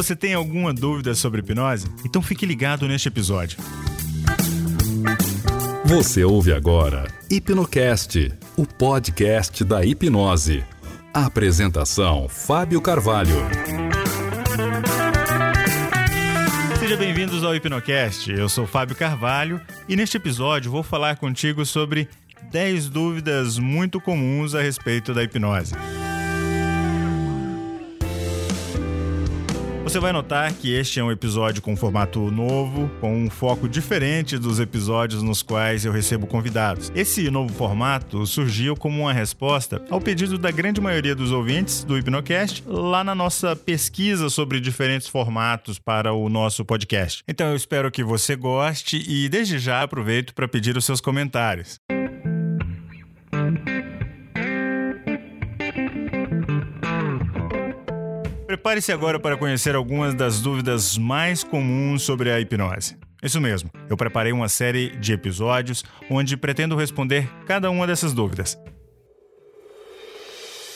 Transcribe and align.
Você 0.00 0.16
tem 0.16 0.32
alguma 0.32 0.72
dúvida 0.72 1.14
sobre 1.14 1.40
hipnose? 1.40 1.86
Então 2.06 2.22
fique 2.22 2.46
ligado 2.46 2.88
neste 2.88 3.08
episódio. 3.08 3.58
Você 5.84 6.24
ouve 6.24 6.54
agora 6.54 7.06
Hipnocast, 7.28 8.32
o 8.56 8.64
podcast 8.64 9.62
da 9.62 9.84
hipnose. 9.84 10.64
A 11.12 11.26
apresentação: 11.26 12.30
Fábio 12.30 12.80
Carvalho. 12.80 13.36
Sejam 16.78 16.96
bem-vindos 16.96 17.44
ao 17.44 17.54
Hipnocast. 17.54 18.32
Eu 18.32 18.48
sou 18.48 18.66
Fábio 18.66 18.96
Carvalho 18.96 19.60
e 19.86 19.94
neste 19.96 20.16
episódio 20.16 20.70
vou 20.70 20.82
falar 20.82 21.16
contigo 21.16 21.66
sobre 21.66 22.08
10 22.50 22.88
dúvidas 22.88 23.58
muito 23.58 24.00
comuns 24.00 24.54
a 24.54 24.62
respeito 24.62 25.12
da 25.12 25.22
hipnose. 25.22 25.74
Você 29.90 29.98
vai 29.98 30.12
notar 30.12 30.52
que 30.52 30.72
este 30.72 31.00
é 31.00 31.02
um 31.04 31.10
episódio 31.10 31.60
com 31.60 31.74
formato 31.74 32.30
novo, 32.30 32.88
com 33.00 33.12
um 33.12 33.28
foco 33.28 33.68
diferente 33.68 34.38
dos 34.38 34.60
episódios 34.60 35.20
nos 35.20 35.42
quais 35.42 35.84
eu 35.84 35.90
recebo 35.90 36.28
convidados. 36.28 36.92
Esse 36.94 37.28
novo 37.28 37.52
formato 37.52 38.24
surgiu 38.24 38.76
como 38.76 39.02
uma 39.02 39.12
resposta 39.12 39.84
ao 39.90 40.00
pedido 40.00 40.38
da 40.38 40.52
grande 40.52 40.80
maioria 40.80 41.12
dos 41.12 41.32
ouvintes 41.32 41.82
do 41.82 41.98
Hipnocast 41.98 42.62
lá 42.68 43.02
na 43.02 43.16
nossa 43.16 43.56
pesquisa 43.56 44.30
sobre 44.30 44.60
diferentes 44.60 45.08
formatos 45.08 45.76
para 45.76 46.12
o 46.12 46.28
nosso 46.28 46.64
podcast. 46.64 47.24
Então 47.26 47.48
eu 47.48 47.56
espero 47.56 47.90
que 47.90 48.04
você 48.04 48.36
goste 48.36 49.04
e 49.08 49.28
desde 49.28 49.58
já 49.58 49.82
aproveito 49.82 50.32
para 50.34 50.46
pedir 50.46 50.76
os 50.76 50.84
seus 50.84 51.00
comentários. 51.00 51.80
Prepare-se 58.60 58.92
agora 58.92 59.18
para 59.18 59.38
conhecer 59.38 59.74
algumas 59.74 60.12
das 60.12 60.42
dúvidas 60.42 60.98
mais 60.98 61.42
comuns 61.42 62.02
sobre 62.02 62.30
a 62.30 62.38
hipnose. 62.38 62.94
Isso 63.22 63.40
mesmo, 63.40 63.70
eu 63.88 63.96
preparei 63.96 64.32
uma 64.32 64.50
série 64.50 64.90
de 64.98 65.14
episódios 65.14 65.82
onde 66.10 66.36
pretendo 66.36 66.76
responder 66.76 67.26
cada 67.46 67.70
uma 67.70 67.86
dessas 67.86 68.12
dúvidas. 68.12 68.58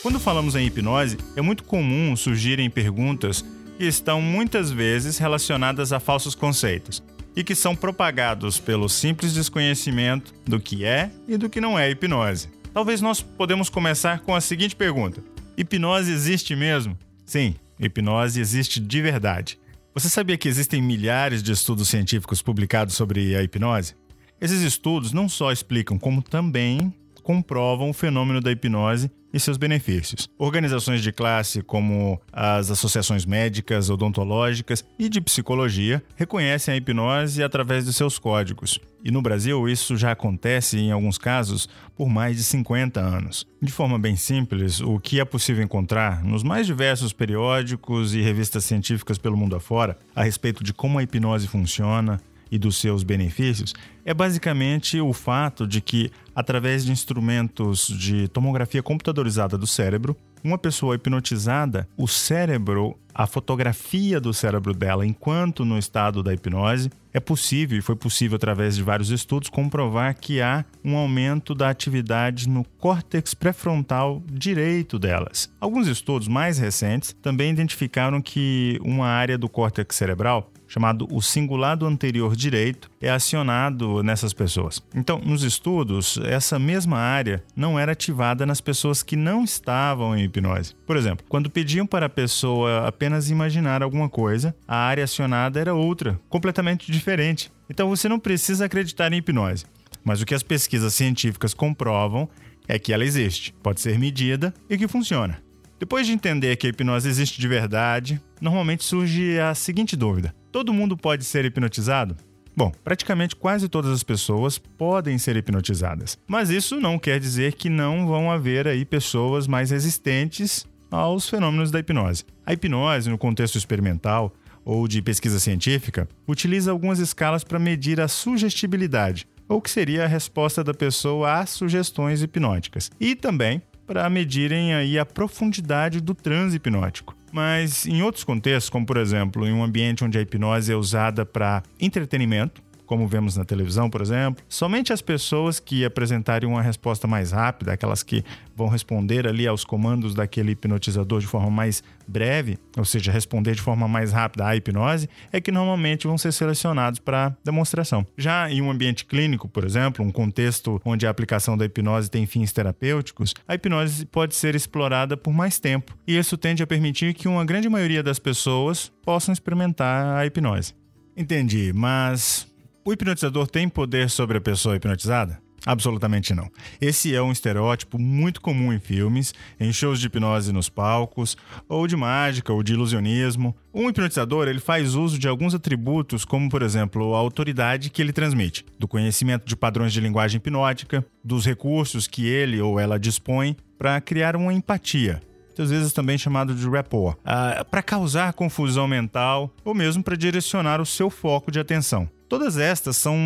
Quando 0.00 0.19
falamos 0.19 0.56
em 0.56 0.67
hipnose, 0.67 1.19
é 1.36 1.42
muito 1.42 1.62
comum 1.62 2.17
surgirem 2.17 2.70
perguntas 2.70 3.44
que 3.77 3.84
estão 3.84 4.19
muitas 4.19 4.70
vezes 4.70 5.19
relacionadas 5.19 5.92
a 5.92 6.00
falsos 6.00 6.34
conceitos 6.34 7.03
e 7.37 7.44
que 7.44 7.55
são 7.55 7.77
propagados 7.77 8.59
pelo 8.59 8.89
simples 8.89 9.34
desconhecimento 9.34 10.33
do 10.47 10.59
que 10.59 10.87
é 10.87 11.11
e 11.28 11.37
do 11.37 11.50
que 11.50 11.61
não 11.61 11.78
é 11.78 11.91
hipnose. 11.91 12.48
Talvez 12.72 13.03
nós 13.03 13.20
podemos 13.20 13.69
começar 13.69 14.20
com 14.20 14.34
a 14.34 14.41
seguinte 14.41 14.75
pergunta: 14.75 15.22
Hipnose 15.55 16.11
existe 16.11 16.56
mesmo? 16.56 16.97
Sim, 17.27 17.55
hipnose 17.78 18.41
existe 18.41 18.80
de 18.80 19.03
verdade. 19.03 19.58
Você 19.94 20.08
sabia 20.08 20.36
que 20.36 20.48
existem 20.48 20.83
milhares 20.83 21.42
de 21.42 21.53
estudos 21.53 21.89
científicos 21.89 22.42
publicados 22.42 22.94
sobre 22.94 23.36
a 23.36 23.42
hipnose? 23.42 23.94
Esses 24.41 24.61
estudos 24.62 25.12
não 25.12 25.28
só 25.28 25.53
explicam, 25.53 25.98
como 25.98 26.22
também 26.22 26.92
comprovam 27.25 27.91
o 27.91 27.94
fenômeno 27.94 28.41
da 28.41 28.53
hipnose 28.53 29.11
e 29.33 29.41
seus 29.41 29.56
benefícios. 29.56 30.28
Organizações 30.39 31.03
de 31.03 31.11
classe 31.11 31.61
como 31.61 32.20
as 32.33 32.70
associações 32.70 33.27
médicas, 33.27 33.91
odontológicas 33.91 34.84
e 34.97 35.08
de 35.08 35.20
psicologia 35.20 36.00
reconhecem 36.14 36.72
a 36.72 36.77
hipnose 36.77 37.42
através 37.42 37.84
de 37.84 37.92
seus 37.92 38.16
códigos. 38.16 38.78
E 39.03 39.11
no 39.11 39.20
Brasil, 39.20 39.69
isso 39.69 39.97
já 39.97 40.12
acontece, 40.12 40.78
em 40.78 40.92
alguns 40.92 41.19
casos, 41.19 41.69
por 41.97 42.08
mais 42.08 42.36
de 42.36 42.44
50 42.44 43.00
anos. 43.00 43.44
De 43.61 43.72
forma 43.72 43.98
bem 43.98 44.14
simples, 44.14 44.81
o 44.81 45.00
que 45.00 45.19
é 45.19 45.25
possível 45.25 45.64
encontrar 45.64 46.22
nos 46.22 46.44
mais 46.44 46.66
diversos 46.66 47.12
periódicos 47.12 48.14
e 48.14 48.20
revistas 48.20 48.64
científicas 48.64 49.19
pelo 49.19 49.36
mundo 49.36 49.56
afora 49.56 49.98
a 50.14 50.22
respeito 50.22 50.62
de 50.62 50.72
como 50.72 50.98
a 50.98 51.03
hipnose 51.03 51.48
funciona, 51.48 52.20
e 52.55 52.58
dos 52.58 52.77
seus 52.77 53.02
benefícios 53.02 53.74
é 54.04 54.15
basicamente 54.15 55.00
o 55.00 55.12
fato 55.12 55.66
de 55.66 55.81
que, 55.81 56.09
através 56.32 56.84
de 56.84 56.92
instrumentos 56.92 57.88
de 57.88 58.28
tomografia 58.28 58.81
computadorizada 58.81 59.59
do 59.59 59.66
cérebro, 59.66 60.16
uma 60.44 60.59
pessoa 60.59 60.94
hipnotizada, 60.94 61.88
o 61.97 62.06
cérebro, 62.06 62.97
a 63.12 63.26
fotografia 63.26 64.20
do 64.20 64.32
cérebro 64.32 64.75
dela 64.75 65.04
enquanto 65.04 65.64
no 65.64 65.78
estado 65.78 66.22
da 66.22 66.32
hipnose, 66.32 66.91
é 67.12 67.19
possível, 67.19 67.78
e 67.78 67.82
foi 67.82 67.97
possível 67.97 68.37
através 68.37 68.76
de 68.76 68.82
vários 68.82 69.10
estudos, 69.10 69.48
comprovar 69.48 70.14
que 70.14 70.41
há 70.41 70.64
um 70.84 70.97
aumento 70.97 71.54
da 71.54 71.70
atividade 71.70 72.48
no 72.48 72.62
córtex 72.78 73.34
pré-frontal 73.34 74.22
direito 74.31 74.98
delas. 74.98 75.50
Alguns 75.59 75.88
estudos 75.88 76.28
mais 76.28 76.59
recentes 76.59 77.16
também 77.22 77.50
identificaram 77.50 78.20
que 78.20 78.78
uma 78.84 79.06
área 79.06 79.38
do 79.38 79.48
córtex 79.48 79.97
cerebral 79.97 80.53
chamado 80.75 81.07
o 81.09 81.23
cingulado 81.23 81.87
anterior 81.87 82.35
direito, 82.35 82.91
é 83.01 83.09
acionado 83.09 84.03
nessas 84.03 84.33
pessoas. 84.33 84.83
Então, 84.93 85.21
nos 85.25 85.45
estudos, 85.45 86.19
essa 86.25 86.59
mesma 86.59 86.99
área 86.99 87.45
não 87.55 87.79
era 87.79 87.93
ativada 87.93 88.45
nas 88.45 88.61
pessoas 88.61 89.01
que 89.01 89.15
não 89.15 89.45
estavam 89.45 90.19
em 90.19 90.25
hipnose. 90.25 90.75
Por 90.85 90.97
exemplo, 90.97 91.25
quando 91.29 91.49
pediam 91.49 91.87
para 91.87 92.07
a 92.07 92.09
pessoa 92.11 92.89
apenas 92.89 93.31
imaginar 93.31 93.85
alguma 93.85 94.09
coisa, 94.09 94.53
a 94.67 94.77
área 94.77 95.05
acionada 95.05 95.61
era 95.61 95.75
outra, 95.75 96.21
completamente 96.29 96.91
diferente. 96.91 97.53
Então, 97.71 97.89
você 97.89 98.09
não 98.09 98.19
precisa 98.19 98.65
acreditar 98.65 99.12
em 99.12 99.19
hipnose. 99.19 99.67
Mas 100.03 100.21
o 100.21 100.27
que 100.27 100.35
as 100.35 100.43
pesquisas 100.43 100.93
científicas 100.93 101.55
comprovam 101.55 102.29
é 102.67 102.81
que 102.81 102.93
ela 102.93 103.05
existe, 103.05 103.55
pode 103.62 103.81
ser 103.81 103.97
medida 103.97 104.53
e 104.69 104.77
que 104.77 104.89
funciona. 104.89 105.41
Depois 105.79 106.07
de 106.07 106.12
entender 106.12 106.57
que 106.57 106.67
a 106.67 106.71
hipnose 106.71 107.09
existe 107.09 107.41
de 107.41 107.49
verdade, 107.49 108.21
normalmente 108.41 108.85
surge 108.85 109.39
a 109.41 109.55
seguinte 109.55 109.97
dúvida: 109.97 110.35
todo 110.53 110.73
mundo 110.73 110.97
pode 110.97 111.25
ser 111.25 111.45
hipnotizado? 111.45 112.17
Bom, 112.57 112.71
praticamente 112.85 113.35
quase 113.35 113.69
todas 113.69 113.91
as 113.91 114.05
pessoas 114.05 114.59
podem 114.59 115.19
ser 115.19 115.37
hipnotizadas, 115.37 116.17
mas 116.27 116.51
isso 116.51 116.79
não 116.79 117.01
quer 117.01 117.19
dizer 117.19 117.55
que 117.55 117.69
não 117.69 118.07
vão 118.07 118.31
haver 118.31 118.69
aí 118.69 118.85
pessoas 118.85 119.49
mais 119.49 119.73
resistentes 119.73 120.65
aos 120.89 121.29
fenômenos 121.29 121.73
da 121.73 121.81
hipnose. 121.81 122.25
A 122.47 122.53
hipnose, 122.53 123.11
no 123.11 123.19
contexto 123.19 123.59
experimental 123.59 124.33
ou 124.65 124.87
de 124.87 125.03
pesquisa 125.03 125.41
científica, 125.41 126.09
utiliza 126.29 126.71
algumas 126.71 127.01
escalas 127.01 127.43
para 127.43 127.59
medir 127.59 128.01
a 128.01 128.06
sugestibilidade, 128.06 129.27
ou 129.49 129.61
que 129.61 129.71
seria 129.71 130.05
a 130.05 130.09
resposta 130.09 130.62
da 130.62 130.73
pessoa 130.73 131.41
às 131.41 131.51
sugestões 131.51 132.23
hipnóticas, 132.23 132.91
e 133.01 133.17
também 133.17 133.61
para 133.87 134.09
medirem 134.09 134.75
aí 134.75 134.99
a 134.99 135.05
profundidade 135.05 136.00
do 136.00 136.15
transe 136.15 136.56
hipnótico. 136.56 137.15
Mas 137.33 137.87
em 137.87 138.03
outros 138.03 138.25
contextos, 138.25 138.71
como 138.71 138.87
por 138.87 138.97
exemplo, 138.97 139.47
em 139.47 139.53
um 139.53 139.62
ambiente 139.62 140.05
onde 140.05 140.17
a 140.17 140.21
hipnose 140.21 140.72
é 140.72 140.77
usada 140.77 141.27
para 141.27 141.62
entretenimento, 141.81 142.62
como 142.87 143.06
vemos 143.06 143.37
na 143.37 143.45
televisão, 143.45 143.89
por 143.89 144.00
exemplo. 144.00 144.45
Somente 144.49 144.93
as 144.93 145.03
pessoas 145.03 145.59
que 145.59 145.84
apresentarem 145.84 146.49
uma 146.49 146.62
resposta 146.62 147.06
mais 147.06 147.33
rápida, 147.33 147.72
aquelas 147.72 148.03
que 148.03 148.25
vão 148.56 148.69
responder 148.69 149.27
ali 149.27 149.47
aos 149.47 149.65
comandos 149.65 150.15
daquele 150.15 150.53
hipnotizador 150.53 151.21
de 151.21 151.27
forma 151.27 151.50
mais 151.50 151.83
breve, 152.06 152.59
ou 152.77 152.84
seja, 152.84 153.11
responder 153.11 153.55
de 153.55 153.62
forma 153.62 153.89
mais 153.89 154.12
rápida 154.12 154.47
à 154.47 154.56
hipnose, 154.56 155.09
é 155.33 155.41
que 155.41 155.50
normalmente 155.50 156.06
vão 156.06 156.19
ser 156.19 156.33
selecionados 156.33 157.00
para 157.00 157.37
demonstração. 157.43 158.06
Já 158.17 158.50
em 158.50 158.61
um 158.61 158.71
ambiente 158.71 159.05
clínico, 159.05 159.49
por 159.49 159.65
exemplo, 159.65 160.05
um 160.05 160.11
contexto 160.11 160.81
onde 160.84 161.06
a 161.06 161.11
aplicação 161.11 161.56
da 161.56 161.65
hipnose 161.65 162.11
tem 162.11 162.27
fins 162.27 162.53
terapêuticos, 162.53 163.34
a 163.49 163.55
hipnose 163.55 164.06
pode 164.06 164.34
ser 164.34 164.55
explorada 164.55 165.17
por 165.17 165.33
mais 165.33 165.59
tempo, 165.59 165.97
e 166.06 166.17
isso 166.17 166.37
tende 166.37 166.62
a 166.62 166.67
permitir 166.67 167.15
que 167.15 167.28
uma 167.28 167.44
grande 167.44 167.69
maioria 167.69 168.03
das 168.03 168.19
pessoas 168.19 168.93
possam 169.03 169.33
experimentar 169.33 170.17
a 170.17 170.27
hipnose. 170.27 170.75
Entendi, 171.17 171.73
mas 171.73 172.47
o 172.84 172.93
hipnotizador 172.93 173.47
tem 173.47 173.69
poder 173.69 174.11
sobre 174.11 174.37
a 174.37 174.41
pessoa 174.41 174.77
hipnotizada? 174.77 175.43
Absolutamente 175.67 176.34
não. 176.34 176.50
Esse 176.78 177.15
é 177.15 177.22
um 177.22 177.33
estereótipo 177.33 177.99
muito 177.99 178.39
comum 178.39 178.71
em 178.71 178.78
filmes, 178.78 179.33
em 179.59 179.72
shows 179.72 179.99
de 179.99 180.09
hipnose 180.09 180.53
nos 180.53 180.69
palcos, 180.69 181.39
ou 181.67 181.87
de 181.87 181.97
mágica 181.97 182.53
ou 182.53 182.62
de 182.62 182.75
ilusionismo. 182.75 183.56
Um 183.73 183.88
hipnotizador 183.88 184.47
ele 184.47 184.61
faz 184.61 184.94
uso 184.94 185.19
de 185.19 185.26
alguns 185.26 185.55
atributos, 185.55 186.23
como 186.23 186.50
por 186.50 186.61
exemplo 186.61 187.14
a 187.14 187.19
autoridade 187.19 187.88
que 187.88 188.03
ele 188.03 188.12
transmite, 188.12 188.67
do 188.79 188.87
conhecimento 188.87 189.47
de 189.47 189.56
padrões 189.56 189.94
de 189.94 190.00
linguagem 190.00 190.37
hipnótica, 190.37 191.05
dos 191.25 191.47
recursos 191.47 192.06
que 192.06 192.26
ele 192.26 192.61
ou 192.61 192.79
ela 192.79 192.99
dispõe 192.99 193.56
para 193.79 193.99
criar 194.03 194.37
uma 194.37 194.53
empatia, 194.53 195.23
às 195.58 195.70
vezes 195.70 195.94
também 195.94 196.19
chamado 196.19 196.55
de 196.55 196.69
rapport, 196.69 197.17
ah, 197.25 197.64
para 197.70 197.82
causar 197.82 198.35
confusão 198.35 198.87
mental 198.87 199.50
ou 199.64 199.73
mesmo 199.73 200.03
para 200.03 200.14
direcionar 200.14 200.79
o 200.79 200.87
seu 200.87 201.08
foco 201.08 201.50
de 201.50 201.58
atenção. 201.58 202.06
Todas 202.34 202.58
estas 202.58 202.96
são, 202.96 203.16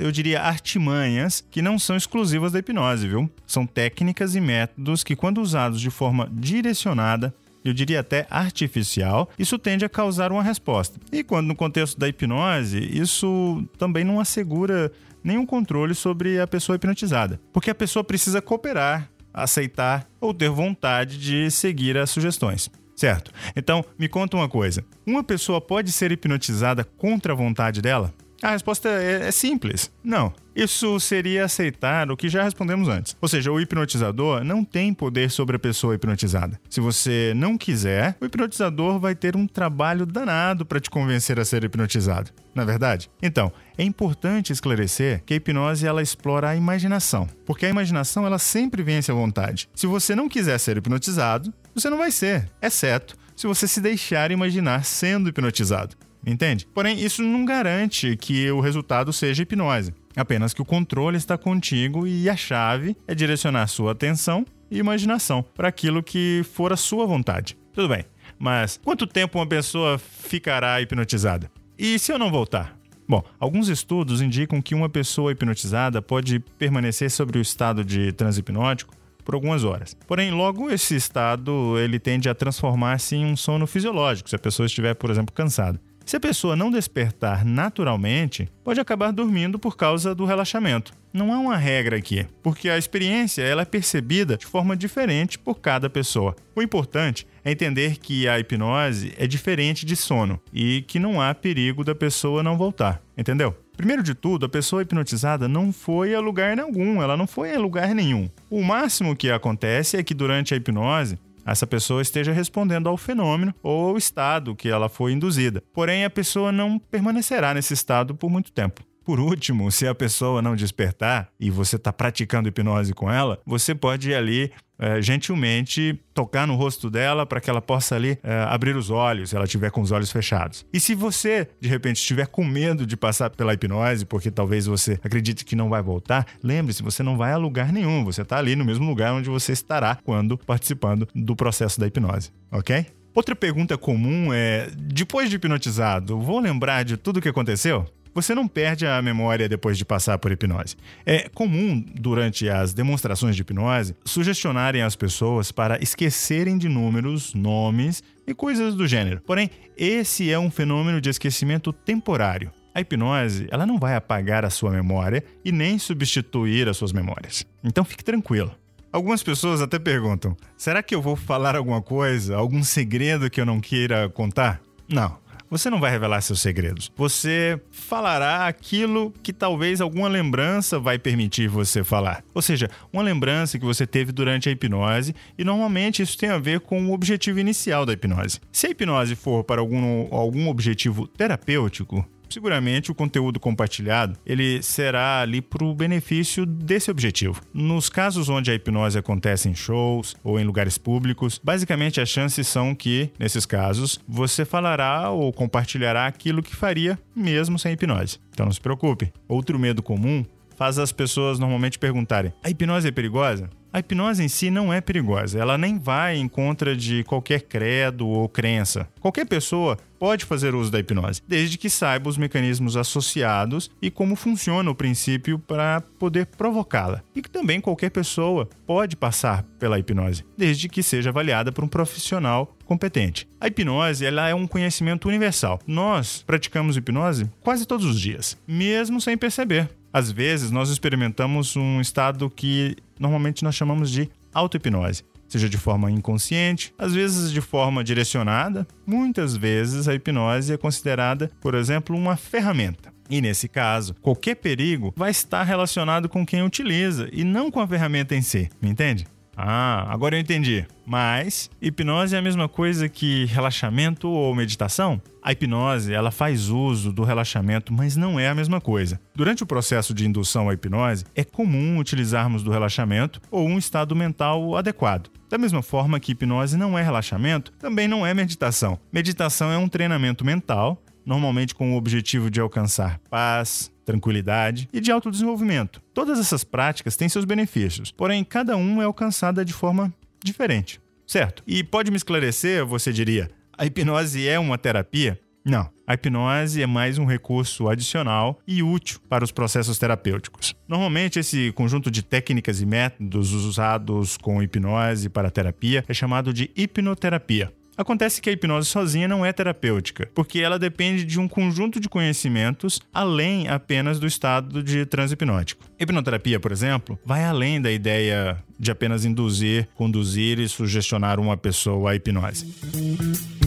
eu 0.00 0.10
diria, 0.10 0.42
artimanhas 0.42 1.40
que 1.52 1.62
não 1.62 1.78
são 1.78 1.96
exclusivas 1.96 2.50
da 2.50 2.58
hipnose, 2.58 3.06
viu? 3.06 3.30
São 3.46 3.64
técnicas 3.64 4.34
e 4.34 4.40
métodos 4.40 5.04
que, 5.04 5.14
quando 5.14 5.40
usados 5.40 5.80
de 5.80 5.88
forma 5.88 6.28
direcionada, 6.32 7.32
eu 7.64 7.72
diria 7.72 8.00
até 8.00 8.26
artificial, 8.28 9.30
isso 9.38 9.56
tende 9.56 9.84
a 9.84 9.88
causar 9.88 10.32
uma 10.32 10.42
resposta. 10.42 10.98
E 11.12 11.22
quando 11.22 11.46
no 11.46 11.54
contexto 11.54 11.96
da 11.96 12.08
hipnose, 12.08 12.80
isso 12.80 13.64
também 13.78 14.02
não 14.02 14.18
assegura 14.18 14.90
nenhum 15.22 15.46
controle 15.46 15.94
sobre 15.94 16.40
a 16.40 16.46
pessoa 16.48 16.74
hipnotizada, 16.74 17.40
porque 17.52 17.70
a 17.70 17.74
pessoa 17.74 18.02
precisa 18.02 18.42
cooperar, 18.42 19.08
aceitar 19.32 20.08
ou 20.20 20.34
ter 20.34 20.50
vontade 20.50 21.18
de 21.18 21.48
seguir 21.52 21.96
as 21.96 22.10
sugestões. 22.10 22.68
Certo. 22.96 23.30
Então, 23.54 23.84
me 23.96 24.08
conta 24.08 24.36
uma 24.36 24.48
coisa: 24.48 24.84
uma 25.06 25.22
pessoa 25.22 25.60
pode 25.60 25.92
ser 25.92 26.10
hipnotizada 26.10 26.82
contra 26.82 27.32
a 27.32 27.36
vontade 27.36 27.80
dela? 27.80 28.12
A 28.42 28.50
resposta 28.50 28.88
é, 28.88 29.28
é, 29.28 29.30
simples: 29.30 29.90
não. 30.02 30.32
Isso 30.54 30.98
seria 30.98 31.44
aceitar 31.44 32.10
o 32.10 32.16
que 32.16 32.28
já 32.28 32.42
respondemos 32.42 32.88
antes. 32.88 33.16
Ou 33.20 33.28
seja, 33.28 33.52
o 33.52 33.60
hipnotizador 33.60 34.42
não 34.44 34.64
tem 34.64 34.92
poder 34.92 35.30
sobre 35.30 35.56
a 35.56 35.58
pessoa 35.58 35.94
hipnotizada. 35.94 36.60
Se 36.68 36.80
você 36.80 37.32
não 37.36 37.56
quiser, 37.56 38.16
o 38.20 38.26
hipnotizador 38.26 38.98
vai 38.98 39.14
ter 39.14 39.36
um 39.36 39.46
trabalho 39.46 40.04
danado 40.04 40.66
para 40.66 40.80
te 40.80 40.90
convencer 40.90 41.38
a 41.38 41.44
ser 41.44 41.64
hipnotizado. 41.64 42.30
Na 42.54 42.62
é 42.62 42.66
verdade? 42.66 43.08
Então, 43.22 43.52
é 43.78 43.84
importante 43.84 44.52
esclarecer 44.52 45.22
que 45.24 45.32
a 45.32 45.36
hipnose 45.36 45.86
ela 45.86 46.02
explora 46.02 46.50
a 46.50 46.56
imaginação, 46.56 47.28
porque 47.46 47.64
a 47.64 47.70
imaginação 47.70 48.26
ela 48.26 48.38
sempre 48.38 48.82
vence 48.82 49.10
a 49.10 49.14
vontade. 49.14 49.68
Se 49.74 49.86
você 49.86 50.16
não 50.16 50.28
quiser 50.28 50.58
ser 50.58 50.76
hipnotizado, 50.76 51.54
você 51.74 51.88
não 51.88 51.96
vai 51.96 52.10
ser, 52.10 52.50
exceto 52.60 53.16
se 53.40 53.46
você 53.46 53.66
se 53.66 53.80
deixar 53.80 54.30
imaginar 54.30 54.84
sendo 54.84 55.30
hipnotizado 55.30 55.96
entende? 56.26 56.66
Porém, 56.74 56.98
isso 56.98 57.22
não 57.22 57.44
garante 57.44 58.16
que 58.16 58.50
o 58.50 58.60
resultado 58.60 59.12
seja 59.12 59.42
hipnose. 59.42 59.94
Apenas 60.16 60.52
que 60.52 60.62
o 60.62 60.64
controle 60.64 61.16
está 61.16 61.38
contigo 61.38 62.06
e 62.06 62.28
a 62.28 62.36
chave 62.36 62.96
é 63.06 63.14
direcionar 63.14 63.66
sua 63.68 63.92
atenção 63.92 64.44
e 64.70 64.78
imaginação 64.78 65.42
para 65.54 65.68
aquilo 65.68 66.02
que 66.02 66.42
for 66.52 66.72
a 66.72 66.76
sua 66.76 67.06
vontade. 67.06 67.56
Tudo 67.72 67.88
bem, 67.88 68.04
mas 68.38 68.80
quanto 68.82 69.06
tempo 69.06 69.38
uma 69.38 69.46
pessoa 69.46 69.98
ficará 69.98 70.80
hipnotizada? 70.80 71.50
E 71.78 71.98
se 71.98 72.12
eu 72.12 72.18
não 72.18 72.30
voltar? 72.30 72.76
Bom, 73.08 73.24
alguns 73.40 73.68
estudos 73.68 74.22
indicam 74.22 74.62
que 74.62 74.74
uma 74.74 74.88
pessoa 74.88 75.32
hipnotizada 75.32 76.00
pode 76.00 76.38
permanecer 76.58 77.10
sobre 77.10 77.38
o 77.38 77.42
estado 77.42 77.84
de 77.84 78.12
transe 78.12 78.38
hipnótico 78.40 78.94
por 79.24 79.34
algumas 79.34 79.64
horas. 79.64 79.96
Porém, 80.06 80.30
logo 80.30 80.70
esse 80.70 80.94
estado 80.94 81.78
ele 81.78 81.98
tende 81.98 82.28
a 82.28 82.34
transformar-se 82.34 83.16
em 83.16 83.26
um 83.26 83.36
sono 83.36 83.66
fisiológico, 83.66 84.28
se 84.28 84.36
a 84.36 84.38
pessoa 84.38 84.66
estiver, 84.66 84.94
por 84.94 85.10
exemplo, 85.10 85.34
cansada. 85.34 85.80
Se 86.10 86.16
a 86.16 86.20
pessoa 86.20 86.56
não 86.56 86.72
despertar 86.72 87.44
naturalmente, 87.44 88.48
pode 88.64 88.80
acabar 88.80 89.12
dormindo 89.12 89.60
por 89.60 89.76
causa 89.76 90.12
do 90.12 90.24
relaxamento. 90.24 90.92
Não 91.12 91.32
há 91.32 91.38
uma 91.38 91.56
regra 91.56 91.96
aqui, 91.96 92.26
porque 92.42 92.68
a 92.68 92.76
experiência 92.76 93.42
ela 93.42 93.62
é 93.62 93.64
percebida 93.64 94.36
de 94.36 94.44
forma 94.44 94.76
diferente 94.76 95.38
por 95.38 95.60
cada 95.60 95.88
pessoa. 95.88 96.34
O 96.56 96.60
importante 96.60 97.28
é 97.44 97.52
entender 97.52 97.98
que 97.98 98.26
a 98.26 98.40
hipnose 98.40 99.14
é 99.16 99.24
diferente 99.24 99.86
de 99.86 99.94
sono 99.94 100.40
e 100.52 100.82
que 100.82 100.98
não 100.98 101.20
há 101.22 101.32
perigo 101.32 101.84
da 101.84 101.94
pessoa 101.94 102.42
não 102.42 102.58
voltar, 102.58 103.00
entendeu? 103.16 103.56
Primeiro 103.76 104.02
de 104.02 104.12
tudo, 104.12 104.46
a 104.46 104.48
pessoa 104.48 104.82
hipnotizada 104.82 105.46
não 105.46 105.72
foi 105.72 106.12
a 106.12 106.18
lugar 106.18 106.56
nenhum, 106.56 107.00
ela 107.00 107.16
não 107.16 107.28
foi 107.28 107.54
a 107.54 107.58
lugar 107.60 107.94
nenhum. 107.94 108.28
O 108.50 108.64
máximo 108.64 109.14
que 109.14 109.30
acontece 109.30 109.96
é 109.96 110.02
que 110.02 110.12
durante 110.12 110.54
a 110.54 110.56
hipnose, 110.56 111.20
essa 111.44 111.66
pessoa 111.66 112.02
esteja 112.02 112.32
respondendo 112.32 112.88
ao 112.88 112.96
fenômeno 112.96 113.54
ou 113.62 113.90
ao 113.90 113.96
estado 113.96 114.54
que 114.54 114.68
ela 114.68 114.88
foi 114.88 115.12
induzida. 115.12 115.62
Porém, 115.72 116.04
a 116.04 116.10
pessoa 116.10 116.52
não 116.52 116.78
permanecerá 116.78 117.54
nesse 117.54 117.74
estado 117.74 118.14
por 118.14 118.30
muito 118.30 118.52
tempo. 118.52 118.82
Por 119.04 119.18
último, 119.18 119.72
se 119.72 119.88
a 119.88 119.94
pessoa 119.94 120.42
não 120.42 120.54
despertar 120.54 121.30
e 121.40 121.50
você 121.50 121.76
está 121.76 121.92
praticando 121.92 122.48
hipnose 122.48 122.92
com 122.94 123.10
ela, 123.10 123.40
você 123.44 123.74
pode 123.74 124.10
ir 124.10 124.14
ali 124.14 124.52
é, 124.80 125.00
gentilmente 125.02 126.00
tocar 126.14 126.46
no 126.46 126.56
rosto 126.56 126.90
dela 126.90 127.26
para 127.26 127.40
que 127.40 127.50
ela 127.50 127.60
possa 127.60 127.94
ali 127.94 128.18
é, 128.22 128.44
abrir 128.48 128.74
os 128.74 128.90
olhos, 128.90 129.30
se 129.30 129.36
ela 129.36 129.44
estiver 129.44 129.70
com 129.70 129.80
os 129.82 129.92
olhos 129.92 130.10
fechados. 130.10 130.66
E 130.72 130.80
se 130.80 130.94
você, 130.94 131.48
de 131.60 131.68
repente, 131.68 131.96
estiver 131.96 132.26
com 132.26 132.42
medo 132.44 132.86
de 132.86 132.96
passar 132.96 133.30
pela 133.30 133.52
hipnose, 133.54 134.06
porque 134.06 134.30
talvez 134.30 134.66
você 134.66 134.98
acredite 135.04 135.44
que 135.44 135.54
não 135.54 135.68
vai 135.68 135.82
voltar, 135.82 136.26
lembre-se, 136.42 136.82
você 136.82 137.02
não 137.02 137.16
vai 137.16 137.32
a 137.32 137.36
lugar 137.36 137.72
nenhum, 137.72 138.04
você 138.04 138.22
está 138.22 138.38
ali 138.38 138.56
no 138.56 138.64
mesmo 138.64 138.86
lugar 138.86 139.12
onde 139.12 139.28
você 139.28 139.52
estará 139.52 139.98
quando 140.02 140.38
participando 140.38 141.06
do 141.14 141.36
processo 141.36 141.78
da 141.78 141.86
hipnose, 141.86 142.32
ok? 142.50 142.86
Outra 143.14 143.34
pergunta 143.34 143.76
comum 143.76 144.32
é: 144.32 144.70
depois 144.76 145.28
de 145.28 145.36
hipnotizado, 145.36 146.18
vou 146.18 146.38
lembrar 146.38 146.84
de 146.84 146.96
tudo 146.96 147.18
o 147.18 147.22
que 147.22 147.28
aconteceu? 147.28 147.86
Você 148.20 148.34
não 148.34 148.46
perde 148.46 148.86
a 148.86 149.00
memória 149.00 149.48
depois 149.48 149.78
de 149.78 149.84
passar 149.84 150.18
por 150.18 150.30
hipnose. 150.30 150.76
É 151.06 151.30
comum, 151.30 151.82
durante 151.94 152.50
as 152.50 152.74
demonstrações 152.74 153.34
de 153.34 153.40
hipnose, 153.40 153.96
sugestionarem 154.04 154.82
as 154.82 154.94
pessoas 154.94 155.50
para 155.50 155.82
esquecerem 155.82 156.58
de 156.58 156.68
números, 156.68 157.32
nomes 157.32 158.02
e 158.26 158.34
coisas 158.34 158.74
do 158.74 158.86
gênero. 158.86 159.22
Porém, 159.22 159.48
esse 159.74 160.30
é 160.30 160.38
um 160.38 160.50
fenômeno 160.50 161.00
de 161.00 161.08
esquecimento 161.08 161.72
temporário. 161.72 162.52
A 162.74 162.82
hipnose, 162.82 163.48
ela 163.50 163.64
não 163.64 163.78
vai 163.78 163.96
apagar 163.96 164.44
a 164.44 164.50
sua 164.50 164.70
memória 164.70 165.24
e 165.42 165.50
nem 165.50 165.78
substituir 165.78 166.68
as 166.68 166.76
suas 166.76 166.92
memórias. 166.92 167.46
Então 167.64 167.86
fique 167.86 168.04
tranquilo. 168.04 168.54
Algumas 168.92 169.22
pessoas 169.22 169.62
até 169.62 169.78
perguntam: 169.78 170.36
será 170.58 170.82
que 170.82 170.94
eu 170.94 171.00
vou 171.00 171.16
falar 171.16 171.56
alguma 171.56 171.80
coisa, 171.80 172.36
algum 172.36 172.62
segredo 172.62 173.30
que 173.30 173.40
eu 173.40 173.46
não 173.46 173.60
queira 173.60 174.10
contar? 174.10 174.60
Não. 174.86 175.19
Você 175.50 175.68
não 175.68 175.80
vai 175.80 175.90
revelar 175.90 176.20
seus 176.20 176.40
segredos. 176.40 176.92
Você 176.96 177.60
falará 177.72 178.46
aquilo 178.46 179.12
que 179.20 179.32
talvez 179.32 179.80
alguma 179.80 180.06
lembrança 180.06 180.78
vai 180.78 180.96
permitir 180.96 181.48
você 181.48 181.82
falar. 181.82 182.22
Ou 182.32 182.40
seja, 182.40 182.70
uma 182.92 183.02
lembrança 183.02 183.58
que 183.58 183.64
você 183.64 183.84
teve 183.84 184.12
durante 184.12 184.48
a 184.48 184.52
hipnose 184.52 185.12
e 185.36 185.42
normalmente 185.42 186.02
isso 186.02 186.16
tem 186.16 186.28
a 186.28 186.38
ver 186.38 186.60
com 186.60 186.86
o 186.86 186.92
objetivo 186.92 187.40
inicial 187.40 187.84
da 187.84 187.92
hipnose. 187.92 188.38
Se 188.52 188.68
a 188.68 188.70
hipnose 188.70 189.16
for 189.16 189.42
para 189.42 189.60
algum, 189.60 190.06
algum 190.14 190.48
objetivo 190.48 191.08
terapêutico, 191.08 192.06
seguramente 192.30 192.90
o 192.90 192.94
conteúdo 192.94 193.40
compartilhado 193.40 194.16
ele 194.24 194.62
será 194.62 195.20
ali 195.20 195.40
para 195.40 195.64
o 195.64 195.74
benefício 195.74 196.46
desse 196.46 196.90
objetivo. 196.90 197.40
Nos 197.52 197.88
casos 197.88 198.28
onde 198.28 198.50
a 198.50 198.54
hipnose 198.54 198.98
acontece 198.98 199.48
em 199.48 199.54
shows 199.54 200.14
ou 200.22 200.38
em 200.38 200.44
lugares 200.44 200.78
públicos, 200.78 201.40
basicamente 201.42 202.00
as 202.00 202.08
chances 202.08 202.46
são 202.46 202.74
que, 202.74 203.10
nesses 203.18 203.44
casos, 203.44 203.98
você 204.08 204.44
falará 204.44 205.10
ou 205.10 205.32
compartilhará 205.32 206.06
aquilo 206.06 206.42
que 206.42 206.54
faria 206.54 206.98
mesmo 207.14 207.58
sem 207.58 207.72
hipnose. 207.72 208.18
Então 208.32 208.46
não 208.46 208.52
se 208.52 208.60
preocupe. 208.60 209.12
Outro 209.28 209.58
medo 209.58 209.82
comum 209.82 210.24
faz 210.56 210.78
as 210.78 210.92
pessoas 210.92 211.38
normalmente 211.38 211.78
perguntarem: 211.78 212.32
a 212.42 212.50
hipnose 212.50 212.88
é 212.88 212.90
perigosa? 212.90 213.48
A 213.72 213.78
hipnose 213.78 214.22
em 214.22 214.28
si 214.28 214.50
não 214.50 214.72
é 214.72 214.80
perigosa, 214.80 215.38
ela 215.38 215.56
nem 215.56 215.78
vai 215.78 216.16
em 216.16 216.26
contra 216.26 216.76
de 216.76 217.04
qualquer 217.04 217.42
credo 217.42 218.06
ou 218.08 218.28
crença. 218.28 218.88
Qualquer 219.00 219.24
pessoa 219.24 219.78
pode 219.96 220.24
fazer 220.24 220.56
uso 220.56 220.72
da 220.72 220.80
hipnose, 220.80 221.22
desde 221.28 221.56
que 221.56 221.70
saiba 221.70 222.08
os 222.08 222.16
mecanismos 222.16 222.76
associados 222.76 223.70
e 223.80 223.88
como 223.88 224.16
funciona 224.16 224.68
o 224.70 224.74
princípio 224.74 225.38
para 225.38 225.82
poder 226.00 226.26
provocá-la. 226.26 227.00
E 227.14 227.22
que 227.22 227.30
também 227.30 227.60
qualquer 227.60 227.90
pessoa 227.90 228.48
pode 228.66 228.96
passar 228.96 229.44
pela 229.58 229.78
hipnose, 229.78 230.24
desde 230.36 230.68
que 230.68 230.82
seja 230.82 231.10
avaliada 231.10 231.52
por 231.52 231.62
um 231.62 231.68
profissional 231.68 232.56
competente. 232.64 233.28
A 233.40 233.46
hipnose 233.46 234.04
ela 234.04 234.28
é 234.28 234.34
um 234.34 234.48
conhecimento 234.48 235.06
universal. 235.06 235.60
Nós 235.64 236.24
praticamos 236.26 236.76
hipnose 236.76 237.30
quase 237.40 237.66
todos 237.66 237.86
os 237.86 238.00
dias, 238.00 238.36
mesmo 238.48 239.00
sem 239.00 239.16
perceber. 239.16 239.68
Às 239.92 240.10
vezes, 240.10 240.50
nós 240.50 240.70
experimentamos 240.70 241.56
um 241.56 241.80
estado 241.80 242.30
que 242.30 242.76
normalmente 242.98 243.42
nós 243.42 243.54
chamamos 243.54 243.90
de 243.90 244.08
auto-hipnose, 244.32 245.04
seja 245.28 245.48
de 245.48 245.58
forma 245.58 245.90
inconsciente, 245.90 246.72
às 246.78 246.94
vezes 246.94 247.32
de 247.32 247.40
forma 247.40 247.82
direcionada. 247.82 248.66
Muitas 248.86 249.36
vezes, 249.36 249.88
a 249.88 249.94
hipnose 249.94 250.52
é 250.52 250.56
considerada, 250.56 251.30
por 251.40 251.54
exemplo, 251.54 251.96
uma 251.96 252.16
ferramenta. 252.16 252.92
E 253.08 253.20
nesse 253.20 253.48
caso, 253.48 253.94
qualquer 254.00 254.36
perigo 254.36 254.94
vai 254.96 255.10
estar 255.10 255.42
relacionado 255.42 256.08
com 256.08 256.24
quem 256.24 256.42
utiliza 256.44 257.08
e 257.12 257.24
não 257.24 257.50
com 257.50 257.58
a 257.58 257.66
ferramenta 257.66 258.14
em 258.14 258.22
si, 258.22 258.48
me 258.62 258.70
entende? 258.70 259.06
Ah, 259.36 259.86
agora 259.88 260.16
eu 260.16 260.20
entendi. 260.20 260.66
Mas 260.86 261.50
hipnose 261.62 262.14
é 262.14 262.18
a 262.18 262.22
mesma 262.22 262.48
coisa 262.48 262.88
que 262.88 263.24
relaxamento 263.26 264.08
ou 264.08 264.34
meditação? 264.34 265.00
A 265.22 265.32
hipnose, 265.32 265.92
ela 265.92 266.10
faz 266.10 266.48
uso 266.48 266.92
do 266.92 267.04
relaxamento, 267.04 267.72
mas 267.72 267.96
não 267.96 268.18
é 268.18 268.28
a 268.28 268.34
mesma 268.34 268.60
coisa. 268.60 269.00
Durante 269.14 269.42
o 269.42 269.46
processo 269.46 269.94
de 269.94 270.06
indução 270.06 270.48
à 270.48 270.54
hipnose, 270.54 271.04
é 271.14 271.24
comum 271.24 271.78
utilizarmos 271.78 272.42
do 272.42 272.50
relaxamento 272.50 273.20
ou 273.30 273.46
um 273.46 273.58
estado 273.58 273.94
mental 273.94 274.56
adequado. 274.56 275.10
Da 275.28 275.38
mesma 275.38 275.62
forma 275.62 276.00
que 276.00 276.12
hipnose 276.12 276.56
não 276.56 276.78
é 276.78 276.82
relaxamento, 276.82 277.52
também 277.52 277.86
não 277.86 278.04
é 278.04 278.12
meditação. 278.12 278.78
Meditação 278.92 279.50
é 279.50 279.58
um 279.58 279.68
treinamento 279.68 280.24
mental 280.24 280.82
normalmente 281.04 281.54
com 281.54 281.72
o 281.72 281.76
objetivo 281.76 282.30
de 282.30 282.40
alcançar 282.40 283.00
paz, 283.10 283.70
tranquilidade 283.90 284.68
e 284.72 284.80
de 284.80 284.92
autodesenvolvimento. 284.92 285.82
Todas 285.92 286.18
essas 286.18 286.44
práticas 286.44 286.96
têm 286.96 287.08
seus 287.08 287.24
benefícios, 287.24 287.90
porém 287.90 288.22
cada 288.22 288.56
um 288.56 288.80
é 288.80 288.84
alcançada 288.84 289.44
de 289.44 289.52
forma 289.52 289.92
diferente, 290.22 290.80
certo? 291.06 291.42
E 291.46 291.64
pode 291.64 291.90
me 291.90 291.96
esclarecer, 291.96 292.64
você 292.64 292.92
diria, 292.92 293.28
a 293.58 293.66
hipnose 293.66 294.28
é 294.28 294.38
uma 294.38 294.56
terapia? 294.56 295.20
Não. 295.44 295.68
A 295.86 295.94
hipnose 295.94 296.62
é 296.62 296.66
mais 296.66 296.98
um 296.98 297.04
recurso 297.04 297.68
adicional 297.68 298.38
e 298.46 298.62
útil 298.62 299.00
para 299.08 299.24
os 299.24 299.32
processos 299.32 299.78
terapêuticos. 299.78 300.54
Normalmente, 300.68 301.18
esse 301.18 301.50
conjunto 301.52 301.90
de 301.90 302.02
técnicas 302.02 302.60
e 302.60 302.66
métodos 302.66 303.32
usados 303.32 304.16
com 304.16 304.42
hipnose 304.42 305.08
para 305.08 305.30
terapia 305.30 305.84
é 305.88 305.94
chamado 305.94 306.32
de 306.32 306.50
hipnoterapia. 306.54 307.52
Acontece 307.80 308.20
que 308.20 308.28
a 308.28 308.32
hipnose 308.34 308.68
sozinha 308.68 309.08
não 309.08 309.24
é 309.24 309.32
terapêutica, 309.32 310.06
porque 310.14 310.40
ela 310.40 310.58
depende 310.58 311.02
de 311.02 311.18
um 311.18 311.26
conjunto 311.26 311.80
de 311.80 311.88
conhecimentos 311.88 312.78
além 312.92 313.48
apenas 313.48 313.98
do 313.98 314.06
estado 314.06 314.62
de 314.62 314.84
transe 314.84 315.14
hipnótico. 315.14 315.64
Hipnoterapia, 315.80 316.38
por 316.38 316.52
exemplo, 316.52 316.98
vai 317.06 317.24
além 317.24 317.58
da 317.58 317.72
ideia 317.72 318.36
de 318.58 318.70
apenas 318.70 319.06
induzir, 319.06 319.66
conduzir 319.74 320.38
e 320.38 320.46
sugestionar 320.46 321.18
uma 321.18 321.38
pessoa 321.38 321.92
à 321.92 321.96
hipnose. 321.96 323.39